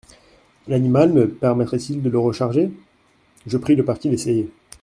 L'animal 0.67 1.13
me 1.13 1.29
permettrait-il 1.29 2.01
de 2.01 2.09
le 2.09 2.17
recharger? 2.17 2.71
Je 3.45 3.57
pris 3.59 3.75
le 3.75 3.85
parti 3.85 4.09
d'essayer. 4.09 4.49